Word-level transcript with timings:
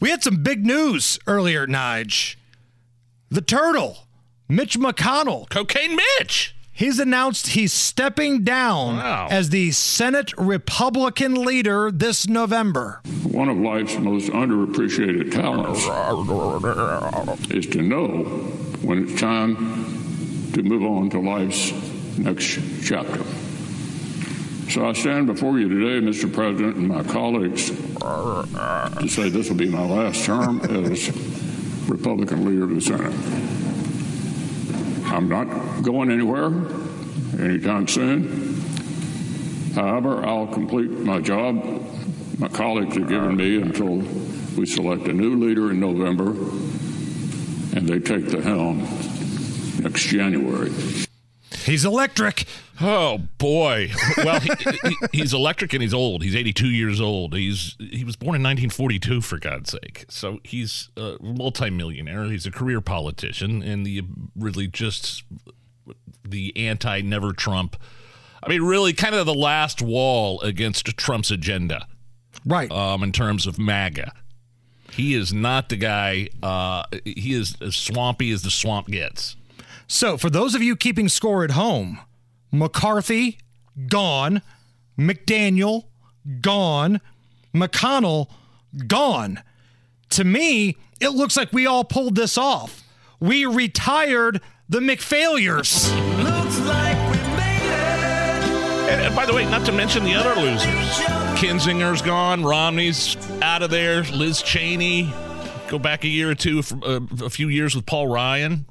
We 0.00 0.10
had 0.10 0.22
some 0.22 0.42
big 0.42 0.64
news 0.66 1.18
earlier, 1.26 1.66
Nige. 1.66 2.36
The 3.30 3.40
Turtle, 3.40 4.06
Mitch 4.48 4.78
McConnell. 4.78 5.48
Cocaine 5.48 5.96
Mitch. 5.96 6.54
He's 6.70 6.98
announced 6.98 7.48
he's 7.48 7.72
stepping 7.72 8.44
down 8.44 8.96
Wow. 8.98 9.28
as 9.30 9.48
the 9.48 9.70
Senate 9.70 10.34
Republican 10.36 11.34
leader 11.46 11.90
this 11.90 12.28
November. 12.28 13.00
One 13.22 13.48
of 13.48 13.56
life's 13.56 13.96
most 13.98 14.28
underappreciated 14.30 15.32
talents 15.32 15.80
is 17.50 17.66
to 17.68 17.80
know 17.80 18.24
when 18.82 19.04
it's 19.08 19.18
time 19.18 19.56
to 20.52 20.62
move 20.62 20.82
on 20.82 21.08
to 21.10 21.18
life's 21.18 21.72
next 22.18 22.58
chapter. 22.84 23.24
So 24.68 24.86
I 24.86 24.92
stand 24.92 25.26
before 25.26 25.58
you 25.58 25.68
today, 25.68 26.06
Mr. 26.06 26.32
President, 26.32 26.76
and 26.76 26.88
my 26.88 27.02
colleagues, 27.04 27.70
to 27.70 29.08
say 29.08 29.28
this 29.28 29.48
will 29.48 29.56
be 29.56 29.68
my 29.68 29.84
last 29.84 30.24
term 30.24 30.60
as 30.60 31.08
Republican 31.88 32.44
leader 32.44 32.64
of 32.64 32.74
the 32.74 32.80
Senate. 32.80 33.14
I'm 35.12 35.28
not 35.28 35.82
going 35.82 36.10
anywhere 36.10 36.46
anytime 37.38 37.86
soon. 37.88 38.60
However, 39.74 40.26
I'll 40.26 40.48
complete 40.48 40.90
my 40.90 41.20
job 41.20 41.86
my 42.38 42.48
colleagues 42.48 42.94
have 42.96 43.08
given 43.08 43.34
me 43.36 43.62
until 43.62 43.96
we 44.58 44.66
select 44.66 45.08
a 45.08 45.12
new 45.12 45.36
leader 45.36 45.70
in 45.70 45.80
November 45.80 46.30
and 47.74 47.88
they 47.88 47.98
take 47.98 48.28
the 48.28 48.42
helm 48.42 48.80
next 49.80 50.04
January. 50.04 50.70
He's 51.66 51.84
electric. 51.84 52.44
Oh 52.80 53.18
boy. 53.38 53.90
Well, 54.18 54.40
he, 54.40 54.50
he, 54.60 54.96
he's 55.12 55.34
electric 55.34 55.72
and 55.72 55.82
he's 55.82 55.92
old. 55.92 56.22
He's 56.22 56.36
82 56.36 56.68
years 56.68 57.00
old. 57.00 57.34
He's 57.34 57.76
he 57.78 58.04
was 58.04 58.14
born 58.16 58.36
in 58.36 58.42
1942 58.42 59.20
for 59.20 59.38
God's 59.38 59.70
sake. 59.72 60.04
So 60.08 60.38
he's 60.44 60.90
a 60.96 61.16
multimillionaire. 61.20 62.24
He's 62.26 62.46
a 62.46 62.50
career 62.52 62.80
politician 62.80 63.62
and 63.62 63.84
the 63.84 64.02
really 64.36 64.68
just 64.68 65.24
the 66.24 66.56
anti 66.56 67.00
never 67.00 67.32
Trump. 67.32 67.76
I 68.42 68.48
mean, 68.48 68.62
really 68.62 68.92
kind 68.92 69.14
of 69.14 69.26
the 69.26 69.34
last 69.34 69.82
wall 69.82 70.40
against 70.42 70.86
Trump's 70.96 71.30
agenda 71.32 71.86
Right. 72.44 72.70
um, 72.70 73.02
in 73.02 73.10
terms 73.10 73.46
of 73.46 73.58
MAGA. 73.58 74.12
He 74.92 75.14
is 75.14 75.32
not 75.32 75.68
the 75.68 75.76
guy. 75.76 76.28
Uh, 76.42 76.84
he 77.04 77.34
is 77.34 77.56
as 77.60 77.74
swampy 77.74 78.30
as 78.30 78.42
the 78.42 78.50
swamp 78.50 78.86
gets. 78.86 79.34
So, 79.88 80.16
for 80.16 80.30
those 80.30 80.54
of 80.54 80.62
you 80.62 80.74
keeping 80.76 81.08
score 81.08 81.44
at 81.44 81.52
home, 81.52 82.00
McCarthy, 82.50 83.38
gone. 83.88 84.42
McDaniel, 84.98 85.84
gone. 86.40 87.00
McConnell, 87.54 88.28
gone. 88.86 89.42
To 90.10 90.24
me, 90.24 90.76
it 91.00 91.10
looks 91.10 91.36
like 91.36 91.52
we 91.52 91.66
all 91.66 91.84
pulled 91.84 92.16
this 92.16 92.36
off. 92.36 92.82
We 93.20 93.46
retired 93.46 94.40
the 94.68 94.80
McFailures. 94.80 95.90
And, 98.88 99.00
and 99.00 99.16
by 99.16 99.26
the 99.26 99.32
way, 99.34 99.44
not 99.44 99.64
to 99.66 99.72
mention 99.72 100.04
the 100.04 100.14
other 100.14 100.40
losers. 100.40 100.66
Kinzinger's 101.38 102.02
gone. 102.02 102.44
Romney's 102.44 103.16
out 103.42 103.62
of 103.62 103.70
there. 103.70 104.02
Liz 104.04 104.42
Cheney. 104.42 105.12
Go 105.68 105.78
back 105.78 106.04
a 106.04 106.08
year 106.08 106.30
or 106.30 106.34
two, 106.34 106.62
uh, 106.84 107.00
a 107.24 107.30
few 107.30 107.48
years 107.48 107.74
with 107.74 107.86
Paul 107.86 108.06
Ryan. 108.06 108.66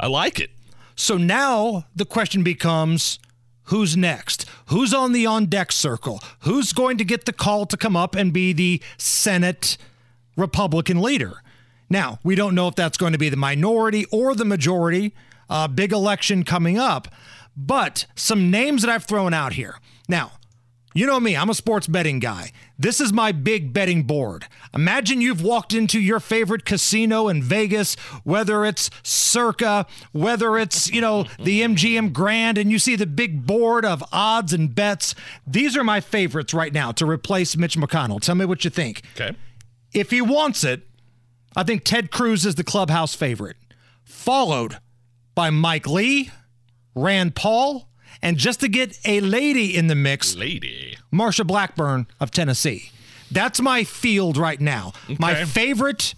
I 0.00 0.06
like 0.06 0.40
it. 0.40 0.50
So 0.94 1.16
now 1.16 1.86
the 1.94 2.04
question 2.04 2.42
becomes 2.42 3.18
who's 3.64 3.96
next? 3.96 4.46
Who's 4.66 4.92
on 4.94 5.12
the 5.12 5.26
on 5.26 5.46
deck 5.46 5.72
circle? 5.72 6.20
Who's 6.40 6.72
going 6.72 6.98
to 6.98 7.04
get 7.04 7.24
the 7.24 7.32
call 7.32 7.66
to 7.66 7.76
come 7.76 7.96
up 7.96 8.14
and 8.14 8.32
be 8.32 8.52
the 8.52 8.82
Senate 8.96 9.76
Republican 10.36 11.00
leader? 11.00 11.42
Now, 11.90 12.18
we 12.22 12.34
don't 12.34 12.54
know 12.54 12.68
if 12.68 12.74
that's 12.74 12.98
going 12.98 13.12
to 13.12 13.18
be 13.18 13.28
the 13.28 13.36
minority 13.36 14.04
or 14.10 14.34
the 14.34 14.44
majority. 14.44 15.14
Uh, 15.48 15.68
big 15.68 15.92
election 15.92 16.44
coming 16.44 16.78
up. 16.78 17.08
But 17.56 18.06
some 18.14 18.50
names 18.50 18.82
that 18.82 18.90
I've 18.90 19.04
thrown 19.04 19.32
out 19.32 19.54
here. 19.54 19.76
Now, 20.08 20.32
you 20.94 21.06
know 21.06 21.20
me, 21.20 21.36
I'm 21.36 21.50
a 21.50 21.54
sports 21.54 21.86
betting 21.86 22.18
guy. 22.18 22.52
This 22.78 23.00
is 23.00 23.12
my 23.12 23.32
big 23.32 23.72
betting 23.72 24.04
board. 24.04 24.46
Imagine 24.74 25.20
you've 25.20 25.42
walked 25.42 25.74
into 25.74 26.00
your 26.00 26.20
favorite 26.20 26.64
casino 26.64 27.28
in 27.28 27.42
Vegas, 27.42 27.94
whether 28.24 28.64
it's 28.64 28.90
Circa, 29.02 29.86
whether 30.12 30.56
it's, 30.56 30.90
you 30.90 31.00
know, 31.00 31.24
the 31.38 31.62
MGM 31.62 32.12
Grand, 32.12 32.56
and 32.58 32.70
you 32.70 32.78
see 32.78 32.96
the 32.96 33.06
big 33.06 33.46
board 33.46 33.84
of 33.84 34.02
odds 34.12 34.52
and 34.52 34.74
bets. 34.74 35.14
These 35.46 35.76
are 35.76 35.84
my 35.84 36.00
favorites 36.00 36.54
right 36.54 36.72
now 36.72 36.92
to 36.92 37.06
replace 37.06 37.56
Mitch 37.56 37.76
McConnell. 37.76 38.20
Tell 38.20 38.34
me 38.34 38.44
what 38.44 38.64
you 38.64 38.70
think. 38.70 39.02
Okay. 39.14 39.36
If 39.92 40.10
he 40.10 40.20
wants 40.20 40.64
it, 40.64 40.82
I 41.56 41.64
think 41.64 41.84
Ted 41.84 42.10
Cruz 42.10 42.46
is 42.46 42.54
the 42.54 42.64
clubhouse 42.64 43.14
favorite, 43.14 43.56
followed 44.04 44.78
by 45.34 45.50
Mike 45.50 45.86
Lee, 45.86 46.30
Rand 46.94 47.34
Paul, 47.34 47.87
and 48.22 48.36
just 48.36 48.60
to 48.60 48.68
get 48.68 48.98
a 49.04 49.20
lady 49.20 49.76
in 49.76 49.86
the 49.86 49.94
mix, 49.94 50.34
Lady. 50.34 50.96
Marsha 51.12 51.46
Blackburn 51.46 52.06
of 52.20 52.30
Tennessee. 52.30 52.90
That's 53.30 53.60
my 53.60 53.84
field 53.84 54.36
right 54.36 54.60
now. 54.60 54.92
My 55.18 55.44
favorite 55.44 56.14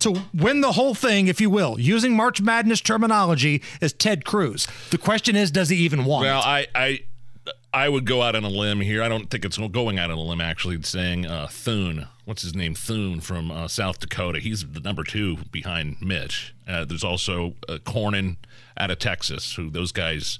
to 0.00 0.22
win 0.34 0.60
the 0.60 0.72
whole 0.72 0.94
thing, 0.94 1.28
if 1.28 1.40
you 1.40 1.48
will, 1.48 1.78
using 1.80 2.14
March 2.14 2.40
Madness 2.42 2.80
terminology, 2.80 3.62
is 3.80 3.92
Ted 3.92 4.24
Cruz. 4.24 4.66
The 4.90 4.98
question 4.98 5.36
is, 5.36 5.50
does 5.50 5.68
he 5.70 5.76
even 5.78 6.04
want 6.04 6.24
Well, 6.24 6.40
it? 6.40 6.44
I, 6.44 6.66
I, 6.74 7.00
I 7.72 7.88
would 7.88 8.04
go 8.04 8.20
out 8.20 8.36
on 8.36 8.44
a 8.44 8.48
limb 8.48 8.80
here. 8.80 9.02
I 9.02 9.08
don't 9.08 9.30
think 9.30 9.44
it's 9.44 9.56
going 9.56 9.98
out 9.98 10.10
on 10.10 10.18
a 10.18 10.22
limb. 10.22 10.40
Actually, 10.40 10.82
saying 10.82 11.26
uh, 11.26 11.46
Thune. 11.50 12.06
What's 12.24 12.42
his 12.42 12.54
name? 12.54 12.74
Thune 12.74 13.20
from 13.20 13.50
uh, 13.50 13.68
South 13.68 13.98
Dakota. 14.00 14.40
He's 14.40 14.66
the 14.66 14.80
number 14.80 15.04
two 15.04 15.38
behind 15.50 15.96
Mitch. 16.00 16.54
Uh, 16.68 16.84
there's 16.84 17.04
also 17.04 17.54
uh, 17.68 17.78
Cornyn 17.84 18.36
out 18.76 18.90
of 18.90 18.98
Texas. 18.98 19.54
Who 19.54 19.70
those 19.70 19.92
guys. 19.92 20.38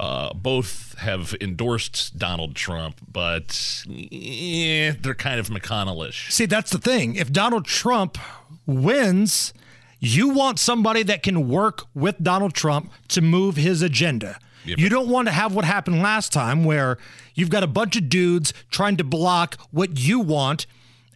Uh, 0.00 0.32
both 0.32 0.94
have 0.96 1.36
endorsed 1.42 2.16
Donald 2.18 2.54
Trump, 2.56 2.96
but 3.12 3.84
eh, 4.10 4.94
they're 4.98 5.14
kind 5.14 5.38
of 5.38 5.50
McConnellish. 5.50 6.30
See, 6.30 6.46
that's 6.46 6.70
the 6.70 6.78
thing. 6.78 7.16
If 7.16 7.30
Donald 7.30 7.66
Trump 7.66 8.16
wins, 8.64 9.52
you 9.98 10.30
want 10.30 10.58
somebody 10.58 11.02
that 11.02 11.22
can 11.22 11.50
work 11.50 11.82
with 11.94 12.16
Donald 12.22 12.54
Trump 12.54 12.90
to 13.08 13.20
move 13.20 13.56
his 13.56 13.82
agenda. 13.82 14.38
Yeah, 14.64 14.76
you 14.78 14.88
don't 14.88 15.08
want 15.08 15.28
to 15.28 15.32
have 15.32 15.54
what 15.54 15.66
happened 15.66 16.00
last 16.00 16.32
time 16.32 16.64
where 16.64 16.96
you've 17.34 17.50
got 17.50 17.62
a 17.62 17.66
bunch 17.66 17.94
of 17.94 18.08
dudes 18.08 18.54
trying 18.70 18.96
to 18.96 19.04
block 19.04 19.58
what 19.70 19.98
you 19.98 20.18
want 20.18 20.64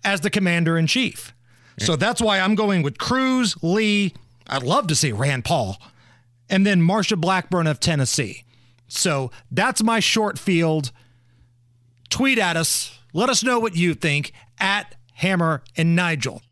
as 0.04 0.20
the 0.20 0.28
commander 0.28 0.76
in 0.76 0.86
chief. 0.86 1.32
So 1.78 1.96
that's 1.96 2.20
why 2.20 2.38
I'm 2.38 2.54
going 2.54 2.82
with 2.82 2.98
Cruz, 2.98 3.56
Lee. 3.62 4.12
I'd 4.46 4.62
love 4.62 4.88
to 4.88 4.94
see 4.94 5.10
Rand 5.10 5.46
Paul, 5.46 5.80
and 6.50 6.66
then 6.66 6.82
Marsha 6.82 7.18
Blackburn 7.18 7.66
of 7.66 7.80
Tennessee. 7.80 8.44
So 8.96 9.30
that's 9.50 9.82
my 9.82 10.00
short 10.00 10.38
field 10.38 10.92
tweet 12.10 12.38
at 12.38 12.56
us. 12.56 12.98
Let 13.12 13.28
us 13.28 13.42
know 13.42 13.58
what 13.58 13.76
you 13.76 13.94
think 13.94 14.32
at 14.58 14.94
Hammer 15.14 15.62
and 15.76 15.96
Nigel. 15.96 16.42